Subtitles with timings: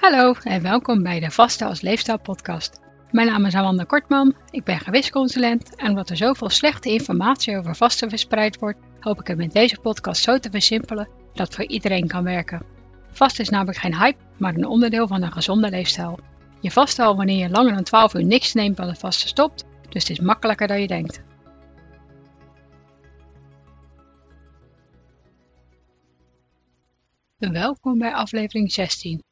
[0.00, 2.80] Hallo en welkom bij de Vaste als Leefstijl podcast.
[3.10, 7.76] Mijn naam is Amanda Kortman, ik ben gewichtsconsulent en omdat er zoveel slechte informatie over
[7.76, 12.06] vasten verspreid wordt, hoop ik het met deze podcast zo te versimpelen dat voor iedereen
[12.06, 12.62] kan werken.
[13.10, 16.18] Vasten is namelijk geen hype, maar een onderdeel van een gezonde leefstijl.
[16.60, 19.64] Je vast al wanneer je langer dan 12 uur niks neemt dan het vasten stopt,
[19.88, 21.22] dus het is makkelijker dan je denkt.
[27.38, 29.28] Welkom bij aflevering 16.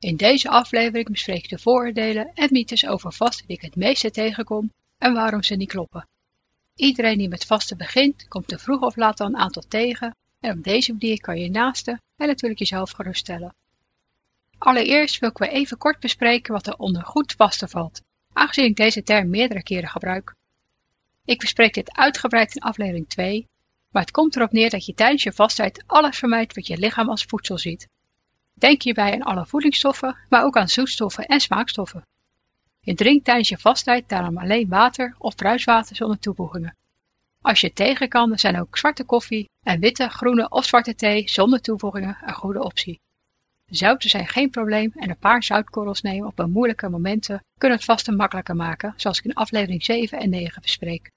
[0.00, 4.10] In deze aflevering bespreek ik de vooroordelen en mythes over vasten die ik het meeste
[4.10, 6.08] tegenkom en waarom ze niet kloppen.
[6.74, 10.58] Iedereen die met vasten begint, komt er vroeg of laat al een aantal tegen en
[10.58, 13.54] op deze manier kan je naasten en natuurlijk jezelf geruststellen.
[14.58, 18.76] Allereerst wil ik weer even kort bespreken wat er onder goed vasten valt, aangezien ik
[18.76, 20.34] deze term meerdere keren gebruik.
[21.24, 23.48] Ik bespreek dit uitgebreid in aflevering 2,
[23.90, 27.08] maar het komt erop neer dat je tijdens je vastheid alles vermijdt wat je lichaam
[27.08, 27.88] als voedsel ziet.
[28.60, 32.06] Denk hierbij aan alle voedingsstoffen, maar ook aan zoetstoffen en smaakstoffen.
[32.80, 36.76] Je drinkt tijdens je vasttijd daarom alleen water of bruiswater zonder toevoegingen.
[37.40, 41.60] Als je tegen kan, zijn ook zwarte koffie en witte, groene of zwarte thee zonder
[41.60, 43.00] toevoegingen een goede optie.
[43.66, 47.86] Zouten zijn geen probleem en een paar zoutkorrels nemen op een moeilijke momenten kunnen het
[47.86, 51.10] vasten makkelijker maken, zoals ik in aflevering 7 en 9 bespreek.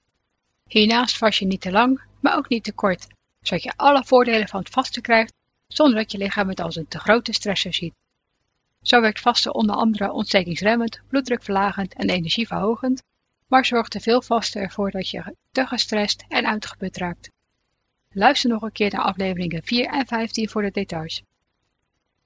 [0.68, 3.06] Hiernaast vast je niet te lang, maar ook niet te kort,
[3.40, 5.32] zodat je alle voordelen van het vasten krijgt
[5.76, 7.94] zonder dat je lichaam het als een te grote stressor ziet.
[8.82, 13.02] Zo werkt vasten onder andere ontstekingsremmend, bloeddrukverlagend en energieverhogend,
[13.46, 17.30] maar zorgt te veel vasten ervoor dat je te gestrest en uitgeput raakt.
[18.12, 21.22] Luister nog een keer naar afleveringen 4 en 15 voor de details.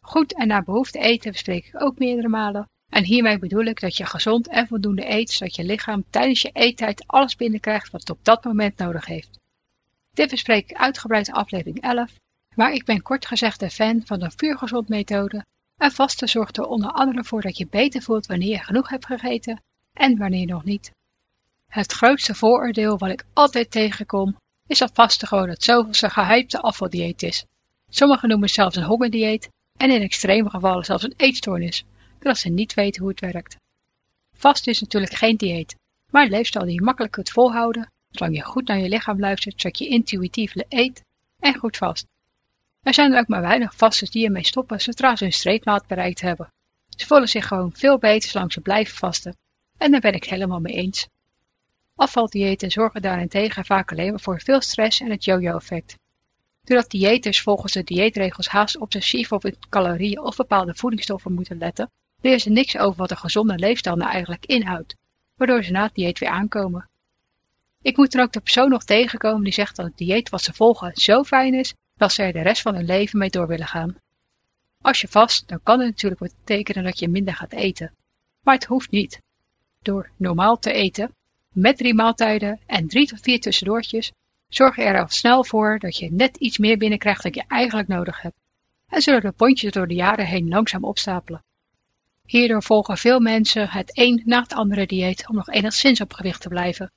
[0.01, 2.69] Goed en naar behoefte eten bespreek ik ook meerdere malen.
[2.89, 6.51] En hiermee bedoel ik dat je gezond en voldoende eet, zodat je lichaam tijdens je
[6.53, 9.39] eettijd alles binnenkrijgt wat het op dat moment nodig heeft.
[10.13, 12.13] Dit bespreek ik uitgebreid in aflevering 11
[12.59, 15.45] maar ik ben kort gezegd een fan van de vuurgezond methode
[15.77, 19.07] en vasten zorgt er onder andere voor dat je beter voelt wanneer je genoeg hebt
[19.07, 20.91] gegeten en wanneer nog niet.
[21.67, 24.37] Het grootste vooroordeel wat ik altijd tegenkom
[24.67, 27.45] is dat vasten gewoon het zoveelste gehypte afvaldieet is.
[27.89, 32.49] Sommigen noemen het zelfs een hongerdieet en in extreme gevallen zelfs een eetstoornis, doordat ze
[32.49, 33.57] niet weten hoe het werkt.
[34.37, 35.77] Vasten is natuurlijk geen dieet,
[36.11, 39.61] maar een leefstijl die je makkelijk kunt volhouden, zolang je goed naar je lichaam luistert,
[39.61, 41.03] zodat je intuïtief eet
[41.39, 42.07] en goed vast.
[42.83, 46.21] Er zijn er ook maar weinig vasters die ermee stoppen zodra ze hun streepmaat bereikt
[46.21, 46.53] hebben.
[46.89, 49.37] Ze voelen zich gewoon veel beter zolang ze blijven vasten.
[49.79, 51.09] En daar ben ik helemaal mee eens.
[51.95, 55.99] Afvaldiëten zorgen daarentegen vaak alleen maar voor veel stress en het yo-yo-effect.
[56.65, 61.91] Doordat diëters volgens de dieetregels haast obsessief op hun calorieën of bepaalde voedingsstoffen moeten letten,
[62.21, 64.97] leren ze niks over wat een gezonde leefstijl nou eigenlijk inhoudt,
[65.37, 66.89] waardoor ze na het dieet weer aankomen.
[67.83, 70.53] Ik moet er ook de persoon nog tegenkomen die zegt dat het dieet wat ze
[70.53, 73.67] volgen zo fijn is dat ze er de rest van hun leven mee door willen
[73.67, 73.97] gaan.
[74.81, 77.95] Als je vast, dan kan het natuurlijk betekenen dat je minder gaat eten.
[78.43, 79.21] Maar het hoeft niet.
[79.83, 81.15] Door normaal te eten,
[81.53, 84.13] met drie maaltijden en drie tot vier tussendoortjes,
[84.49, 87.89] zorg je er al snel voor dat je net iets meer binnenkrijgt dan je eigenlijk
[87.89, 88.37] nodig hebt.
[88.89, 91.45] En zullen de pondjes door de jaren heen langzaam opstapelen.
[92.27, 96.41] Hierdoor volgen veel mensen het een na het andere dieet om nog enigszins op gewicht
[96.41, 96.93] te blijven.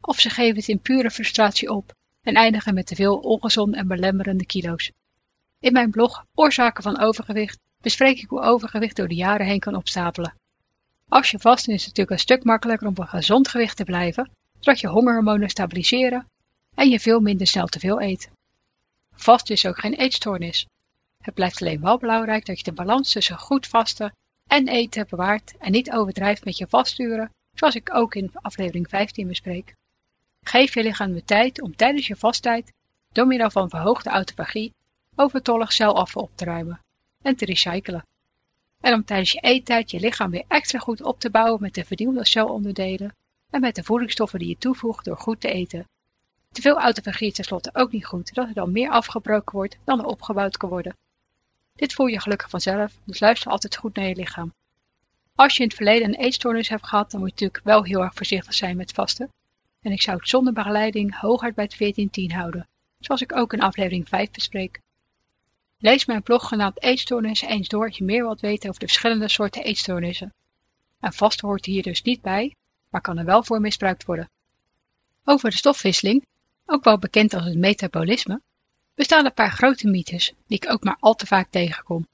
[0.00, 3.86] Of ze geven het in pure frustratie op en eindigen met te veel ongezonde en
[3.86, 4.92] belemmerende kilo's.
[5.58, 9.74] In mijn blog Oorzaken van overgewicht bespreek ik hoe overgewicht door de jaren heen kan
[9.74, 10.34] opstapelen.
[11.08, 13.84] Als je vast is het natuurlijk een stuk makkelijker om op een gezond gewicht te
[13.84, 16.26] blijven, zodat je hongerhormonen stabiliseren
[16.74, 18.30] en je veel minder snel te veel eet.
[19.14, 20.66] Vast is ook geen eetstoornis.
[21.22, 24.14] Het blijft alleen wel belangrijk dat je de balans tussen goed vasten
[24.46, 29.28] en eten bewaart en niet overdrijft met je vasturen, zoals ik ook in aflevering 15
[29.28, 29.74] bespreek.
[30.42, 32.72] Geef je lichaam de tijd om tijdens je vasttijd,
[33.12, 34.74] door middel van verhoogde autofagie,
[35.14, 36.80] overtollig celafval op te ruimen
[37.22, 38.06] en te recyclen.
[38.80, 41.84] En om tijdens je eettijd je lichaam weer extra goed op te bouwen met de
[41.84, 43.14] vernieuwde celonderdelen
[43.50, 45.88] en met de voedingsstoffen die je toevoegt door goed te eten.
[46.52, 49.98] Te veel autofagie is tenslotte ook niet goed, dat er dan meer afgebroken wordt dan
[49.98, 50.96] er opgebouwd kan worden.
[51.74, 54.52] Dit voel je gelukkig vanzelf, dus luister altijd goed naar je lichaam.
[55.34, 58.02] Als je in het verleden een eetstoornis hebt gehad, dan moet je natuurlijk wel heel
[58.02, 59.30] erg voorzichtig zijn met vasten
[59.82, 62.68] en ik zou het zonder begeleiding hooguit bij het 14-10 houden,
[62.98, 64.80] zoals ik ook in aflevering 5 bespreek.
[65.78, 69.28] Lees mijn blog genaamd Eetstoornissen eens door als je meer wilt weten over de verschillende
[69.28, 70.34] soorten eetstoornissen.
[71.00, 72.54] En vast hoort hier dus niet bij,
[72.88, 74.30] maar kan er wel voor misbruikt worden.
[75.24, 76.26] Over de stofwisseling,
[76.66, 78.40] ook wel bekend als het metabolisme,
[78.94, 82.06] bestaan een paar grote mythes die ik ook maar al te vaak tegenkom.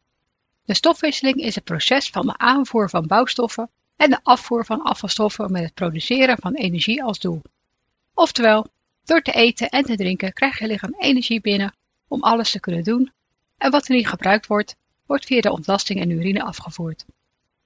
[0.65, 5.53] De stofwisseling is het proces van de aanvoer van bouwstoffen en de afvoer van afvalstoffen
[5.53, 7.43] met het produceren van energie als doel.
[8.19, 8.67] Oftewel,
[9.05, 11.75] door te eten en te drinken krijgt je lichaam energie binnen
[12.09, 13.13] om alles te kunnen doen
[13.59, 14.77] en wat er niet gebruikt wordt,
[15.07, 17.05] wordt via de ontlasting en urine afgevoerd.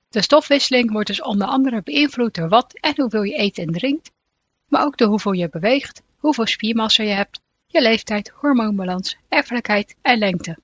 [0.08, 4.10] De stofwisseling wordt dus onder andere beïnvloed door wat en hoeveel je eet en drinkt,
[4.68, 10.18] maar ook door hoeveel je beweegt, hoeveel spiermassa je hebt, je leeftijd, hormoonbalans, erfelijkheid en
[10.18, 10.58] lengte.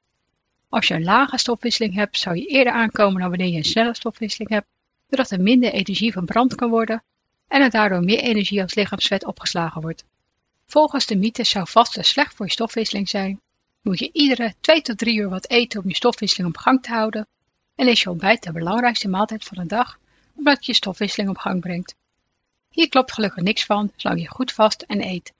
[0.69, 3.95] Als je een lage stofwisseling hebt, zou je eerder aankomen dan wanneer je een snelle
[3.95, 4.69] stofwisseling hebt,
[5.09, 7.03] doordat er minder energie verbrand kan worden
[7.49, 10.05] en er daardoor meer energie als lichaamsvet opgeslagen wordt.
[10.67, 13.41] Volgens de mythe zou vasten slecht voor je stofwisseling zijn,
[13.83, 16.91] moet je iedere 2 tot 3 uur wat eten om je stofwisseling op gang te
[16.91, 17.27] houden
[17.75, 19.99] en is je ontbijt de belangrijkste maaltijd van de dag
[20.37, 21.95] omdat je stofwisseling op gang brengt.
[22.71, 25.33] Hier klopt gelukkig niks van zolang je goed vast en eet.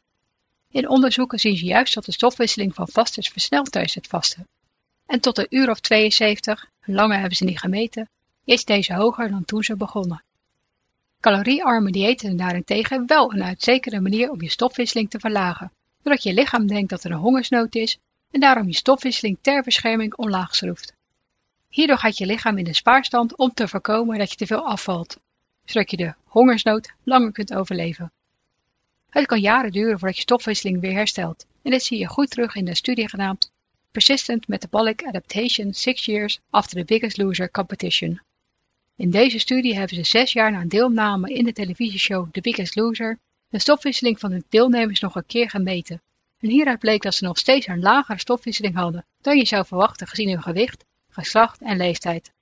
[0.71, 4.49] In onderzoeken zien ze juist dat de stofwisseling van vasters versnelt tijdens het vasten.
[5.07, 8.09] En tot een uur of 72, langer hebben ze niet gemeten,
[8.45, 10.23] is deze hoger dan toen ze begonnen.
[11.27, 16.67] Caloriearme diëten daarentegen wel een uitstekende manier om je stofwisseling te verlagen, doordat je lichaam
[16.67, 17.99] denkt dat er een hongersnood is
[18.31, 20.93] en daarom je stofwisseling ter bescherming omlaag schroeft.
[21.69, 25.19] Hierdoor gaat je lichaam in de spaarstand om te voorkomen dat je te veel afvalt,
[25.65, 28.13] zodat je de hongersnood langer kunt overleven.
[29.11, 32.55] Het kan jaren duren voordat je stofwisseling weer herstelt en dit zie je goed terug
[32.55, 33.53] in de studie genaamd
[33.91, 38.21] Persistent Metabolic Adaptation Six Years After the Biggest Loser Competition.
[38.97, 43.19] In deze studie hebben ze zes jaar na deelname in de televisieshow The Biggest Loser
[43.49, 46.03] de stofwisseling van de deelnemers nog een keer gemeten.
[46.39, 50.07] En hieruit bleek dat ze nog steeds een lagere stofwisseling hadden dan je zou verwachten
[50.07, 52.33] gezien hun gewicht, geslacht en leeftijd.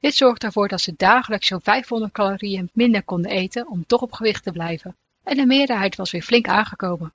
[0.00, 4.12] Dit zorgt ervoor dat ze dagelijks zo'n 500 calorieën minder konden eten om toch op
[4.12, 4.96] gewicht te blijven.
[5.22, 7.12] En de meerderheid was weer flink aangekomen.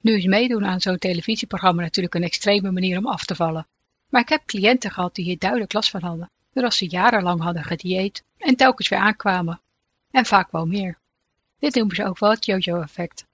[0.00, 3.66] Nu is meedoen aan zo'n televisieprogramma natuurlijk een extreme manier om af te vallen.
[4.08, 7.64] Maar ik heb cliënten gehad die hier duidelijk last van hadden, doordat ze jarenlang hadden
[7.64, 9.60] gedieet en telkens weer aankwamen.
[10.10, 10.98] En vaak wel meer.
[11.58, 13.26] Dit noemen ze ook wel het yo-yo-effect.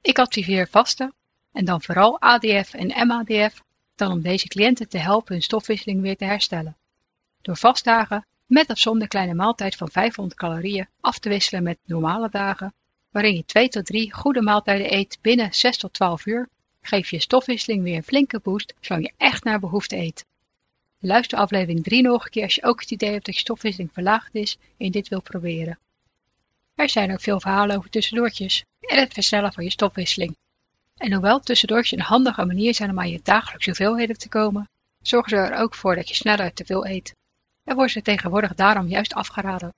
[0.00, 1.12] Ik adviseer vasten,
[1.52, 3.62] en dan vooral ADF en MADF,
[3.94, 6.76] dan om deze cliënten te helpen hun stofwisseling weer te herstellen.
[7.42, 12.28] Door vastdagen, met of zonder kleine maaltijd van 500 calorieën, af te wisselen met normale
[12.30, 12.74] dagen,
[13.10, 16.48] waarin je 2 tot 3 goede maaltijden eet binnen 6 tot 12 uur,
[16.80, 20.24] geef je stofwisseling weer een flinke boost zolang je echt naar behoefte eet.
[21.04, 23.92] Luister aflevering 3 nog een keer als je ook het idee hebt dat je stofwisseling
[23.92, 25.78] verlaagd is en dit wil proberen.
[26.74, 30.36] Er zijn ook veel verhalen over tussendoortjes en het versnellen van je stofwisseling.
[30.96, 34.68] En hoewel tussendoortjes een handige manier zijn om aan je dagelijkse hoeveelheden te komen,
[35.00, 37.14] zorgen ze er ook voor dat je sneller te veel eet.
[37.64, 39.74] En worden ze tegenwoordig daarom juist afgeraden.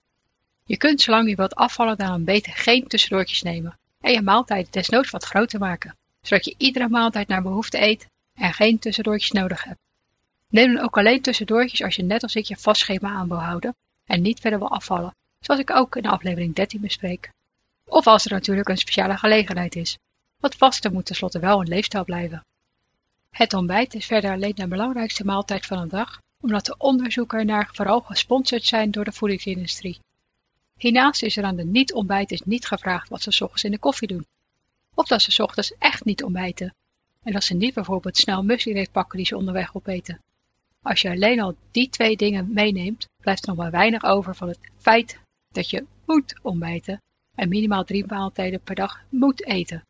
[0.64, 5.10] Je kunt zolang je wilt afvallen daarom beter geen tussendoortjes nemen en je maaltijden desnoods
[5.10, 9.82] wat groter maken, zodat je iedere maaltijd naar behoefte eet en geen tussendoortjes nodig hebt.
[10.48, 13.42] Neem dan ook alleen tussendoortjes als je net als ik je vast schema aan wil
[13.42, 13.74] houden
[14.04, 17.30] en niet verder wil afvallen, zoals ik ook in aflevering 13 bespreek.
[17.84, 19.98] Of als er natuurlijk een speciale gelegenheid is,
[20.40, 22.44] want vasten moet tenslotte wel een leefstijl blijven.
[23.30, 27.68] Het ontbijt is verder alleen de belangrijkste maaltijd van de dag, omdat de onderzoeken naar
[27.72, 30.00] vooral gesponsord zijn door de voedingsindustrie.
[30.78, 34.08] Hiernaast is er aan de niet-ontbijters niet gevraagd wat ze s ochtends in de koffie
[34.08, 34.26] doen.
[34.94, 36.74] Of dat ze s ochtends echt niet ontbijten.
[37.22, 40.20] En dat ze niet bijvoorbeeld snel muesli pakken die ze onderweg opeten.
[40.84, 44.48] Als je alleen al die twee dingen meeneemt, blijft er nog maar weinig over van
[44.48, 45.18] het feit
[45.52, 47.02] dat je moet ontbijten
[47.34, 49.84] en minimaal drie maaltijden per dag moet eten.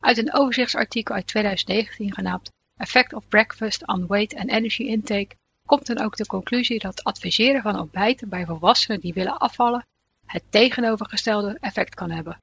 [0.00, 5.86] Uit een overzichtsartikel uit 2019 genaamd Effect of Breakfast on Weight and Energy Intake komt
[5.86, 9.86] dan ook de conclusie dat adviseren van ontbijten bij volwassenen die willen afvallen
[10.26, 12.38] het tegenovergestelde effect kan hebben.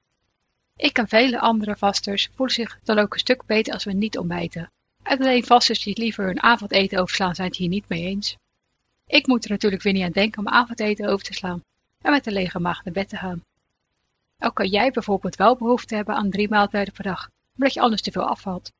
[0.76, 4.18] Ik en vele andere vasters voelen zich dan ook een stuk beter als we niet
[4.18, 4.70] ontbijten.
[5.02, 8.36] En alleen vasters die liever hun avondeten overslaan zijn het hier niet mee eens.
[9.06, 11.62] Ik moet er natuurlijk weer niet aan denken om avondeten over te slaan
[12.00, 13.44] en met een lege maag naar bed te gaan.
[14.38, 18.02] Ook kan jij bijvoorbeeld wel behoefte hebben aan drie maaltijden per dag, omdat je anders
[18.02, 18.72] te veel afvalt.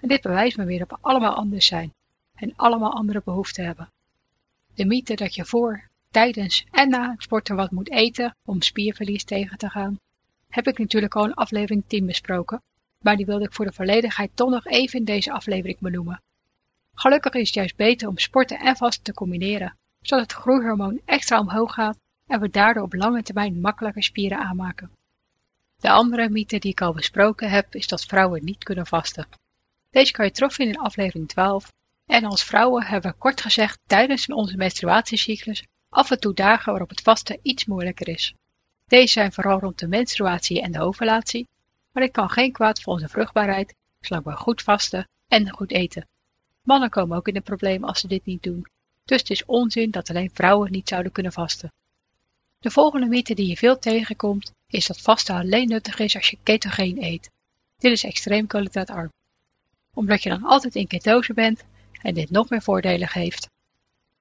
[0.00, 1.92] En dit bewijst me weer dat we allemaal anders zijn
[2.34, 3.92] en allemaal andere behoeften hebben.
[4.74, 9.24] De mythe dat je voor, tijdens en na het sporten wat moet eten om spierverlies
[9.24, 9.98] tegen te gaan,
[10.48, 12.62] heb ik natuurlijk al in aflevering 10 besproken,
[13.06, 16.22] maar die wilde ik voor de volledigheid toch nog even in deze aflevering benoemen.
[16.94, 21.40] Gelukkig is het juist beter om sporten en vasten te combineren, zodat het groeihormoon extra
[21.40, 24.90] omhoog gaat en we daardoor op lange termijn makkelijker spieren aanmaken.
[25.76, 29.26] De andere mythe die ik al besproken heb, is dat vrouwen niet kunnen vasten.
[29.90, 31.72] Deze kan je terugvinden in aflevering 12.
[32.06, 36.88] En als vrouwen hebben we kort gezegd tijdens onze menstruatiecyclus af en toe dagen waarop
[36.88, 38.34] het vasten iets moeilijker is.
[38.86, 41.46] Deze zijn vooral rond de menstruatie en de ovulatie,
[41.96, 46.08] maar dit kan geen kwaad voor onze vruchtbaarheid, zolang we goed vasten en goed eten.
[46.62, 48.66] Mannen komen ook in de problemen als ze dit niet doen,
[49.04, 51.72] dus het is onzin dat alleen vrouwen niet zouden kunnen vasten.
[52.58, 56.38] De volgende mythe die je veel tegenkomt, is dat vasten alleen nuttig is als je
[56.42, 57.30] ketogeen eet.
[57.78, 59.12] Dit is extreem koolhydraatarm.
[59.94, 61.64] Omdat je dan altijd in ketose bent
[62.02, 63.48] en dit nog meer voordelen geeft.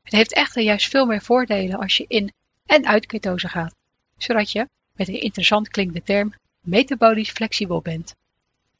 [0.02, 2.34] Het heeft echter juist veel meer voordelen als je in
[2.66, 3.76] en uit ketose gaat,
[4.18, 6.34] zodat je, met een interessant klinkende term,
[6.66, 8.16] metabolisch flexibel bent.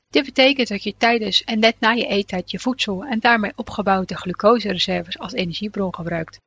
[0.10, 4.16] Dit betekent dat je tijdens en net na je eettijd je voedsel en daarmee opgebouwde
[4.16, 6.40] glucosereserves als energiebron gebruikt.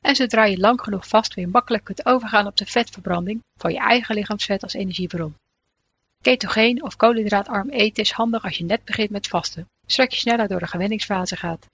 [0.00, 3.78] En zodra je lang genoeg vast weer makkelijk kunt overgaan op de vetverbranding van je
[3.78, 5.36] eigen lichaamsvet als energiebron.
[6.22, 10.48] Ketogeen of koolhydraatarm eten is handig als je net begint met vasten, zodat je sneller
[10.48, 11.66] door de gewenningsfase gaat.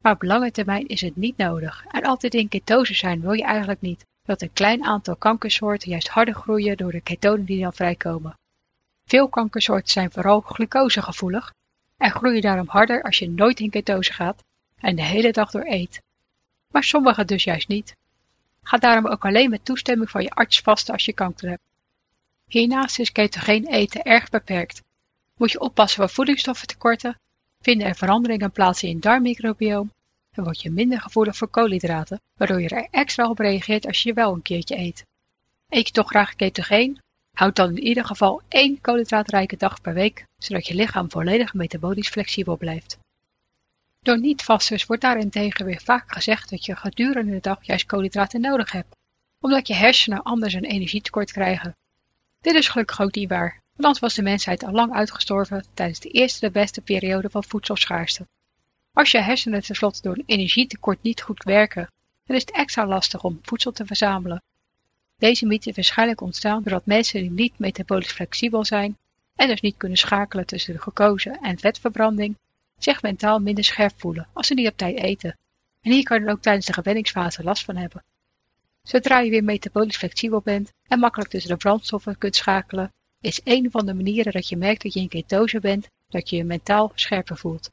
[0.00, 3.44] Maar op lange termijn is het niet nodig en altijd in ketose zijn wil je
[3.44, 7.72] eigenlijk niet, dat een klein aantal kankersoorten juist harder groeien door de ketonen die dan
[7.72, 8.36] vrijkomen.
[9.12, 11.52] Veel kankersoorten zijn vooral glucosegevoelig
[11.96, 14.44] en groeien daarom harder als je nooit in ketose gaat
[14.76, 16.02] en de hele dag door eet.
[16.70, 17.96] Maar sommige dus juist niet.
[18.62, 21.62] Ga daarom ook alleen met toestemming van je arts vasten als je kanker hebt.
[22.46, 24.82] Hiernaast is ketogeen eten erg beperkt.
[25.36, 27.18] Moet je oppassen voor voedingsstoffentekorten,
[27.60, 29.92] vinden er veranderingen plaats in je darmmicrobioom
[30.30, 34.12] en word je minder gevoelig voor koolhydraten, waardoor je er extra op reageert als je
[34.12, 35.04] wel een keertje eet.
[35.68, 37.00] Eet je toch graag ketogeen?
[37.32, 42.08] Houd dan in ieder geval één koolhydraatrijke dag per week, zodat je lichaam volledig metabolisch
[42.08, 42.98] flexibel blijft.
[44.00, 48.72] Door niet-vasters wordt daarentegen weer vaak gezegd dat je gedurende de dag juist koolhydraten nodig
[48.72, 48.96] hebt,
[49.40, 51.76] omdat je hersenen anders een energietekort krijgen.
[52.40, 56.00] Dit is gelukkig ook niet waar, want anders was de mensheid al lang uitgestorven tijdens
[56.00, 58.26] de eerste de beste periode van voedselschaarste.
[58.92, 61.90] Als je hersenen tenslotte door een energietekort niet goed werken,
[62.24, 64.42] dan is het extra lastig om voedsel te verzamelen.
[65.28, 68.96] Deze mythe is waarschijnlijk ontstaan doordat mensen die niet metabolisch flexibel zijn
[69.34, 72.36] en dus niet kunnen schakelen tussen de glucose en vetverbranding,
[72.78, 75.36] zich mentaal minder scherp voelen als ze niet op tijd eten.
[75.80, 78.04] En hier kan je ook tijdens de gewenningsfase last van hebben.
[78.82, 83.70] Zodra je weer metabolisch flexibel bent en makkelijk tussen de brandstoffen kunt schakelen, is een
[83.70, 86.92] van de manieren dat je merkt dat je in ketose bent, dat je je mentaal
[86.94, 87.70] scherper voelt.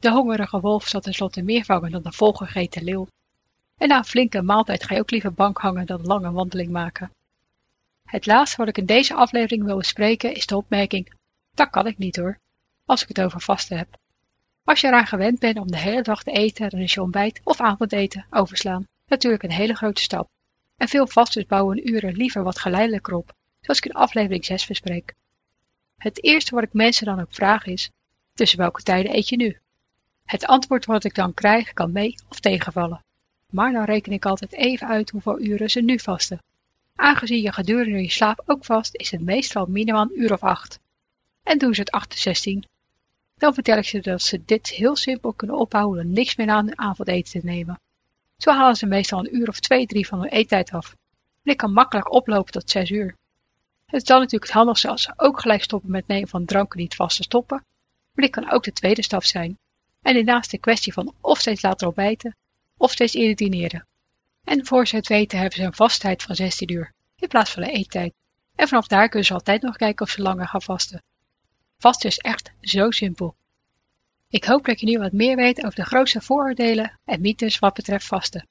[0.00, 3.06] De hongerige wolf zal tenslotte meer vangen dan de volgegeten leeuw.
[3.76, 7.10] En na een flinke maaltijd ga je ook liever bank hangen dan lange wandeling maken.
[8.04, 11.12] Het laatste wat ik in deze aflevering wil bespreken is de opmerking:
[11.54, 12.38] dat kan ik niet hoor,
[12.84, 13.98] als ik het over vasten heb.
[14.64, 17.40] Als je eraan gewend bent om de hele dag te eten, dan is je ontbijt
[17.44, 20.28] of avondeten overslaan natuurlijk een hele grote stap.
[20.76, 25.14] En veel vasters bouwen uren liever wat geleidelijker op, zoals ik in aflevering 6 bespreek.
[25.96, 27.90] Het eerste wat ik mensen dan ook vraag is:
[28.34, 29.58] tussen welke tijden eet je nu?
[30.24, 33.04] Het antwoord wat ik dan krijg kan mee of tegenvallen.
[33.56, 36.42] Maar dan reken ik altijd even uit hoeveel uren ze nu vasten.
[36.94, 40.78] Aangezien je gedurende je slaap ook vast, is het meestal minimaal een uur of acht.
[41.42, 42.66] En doen ze het 8 16,
[43.34, 46.66] dan vertel ik ze dat ze dit heel simpel kunnen ophouden om niks meer aan
[46.66, 47.80] hun avondeten te nemen.
[48.36, 50.96] Zo halen ze meestal een uur of twee, drie van hun eettijd af.
[51.42, 53.16] En ik kan makkelijk oplopen tot zes uur.
[53.86, 56.78] Het is dan natuurlijk het handigste als ze ook gelijk stoppen met nemen van dranken
[56.78, 57.64] niet vast te stoppen,
[58.12, 59.58] maar dit kan ook de tweede stap zijn.
[60.02, 62.36] En hiernaast de kwestie van of steeds later ontbijten,
[62.76, 63.86] of steeds eerder.
[64.44, 67.62] En voor ze het weten hebben ze een vasttijd van 16 uur, in plaats van
[67.62, 68.14] een eettijd.
[68.54, 71.02] En vanaf daar kunnen ze altijd nog kijken of ze langer gaan vasten.
[71.78, 73.36] Vasten is echt zo simpel.
[74.28, 77.74] Ik hoop dat je nu wat meer weet over de grootste vooroordelen en mythes wat
[77.74, 78.46] betreft vasten.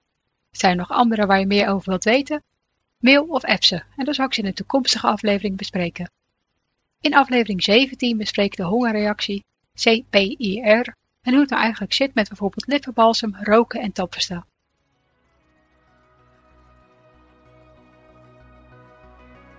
[0.51, 2.43] Zijn er nog andere waar je meer over wilt weten?
[2.97, 6.11] Mail of app ze en dan zal ik ze in een toekomstige aflevering bespreken.
[7.01, 12.27] In aflevering 17 bespreek ik de hongerreactie, CPIR, en hoe het nou eigenlijk zit met
[12.27, 14.45] bijvoorbeeld lippenbalsem, roken en tandpasta.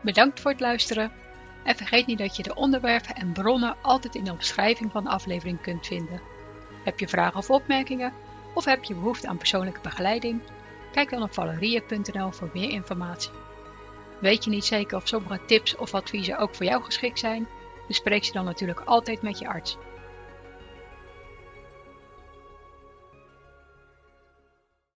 [0.00, 1.12] Bedankt voor het luisteren
[1.64, 5.10] en vergeet niet dat je de onderwerpen en bronnen altijd in de omschrijving van de
[5.10, 6.20] aflevering kunt vinden.
[6.84, 8.12] Heb je vragen of opmerkingen?
[8.54, 10.42] Of heb je behoefte aan persoonlijke begeleiding?
[10.92, 13.30] Kijk dan op valerie.nl voor meer informatie.
[14.20, 17.46] Weet je niet zeker of sommige tips of adviezen ook voor jou geschikt zijn?
[17.86, 19.76] Bespreek ze dan natuurlijk altijd met je arts.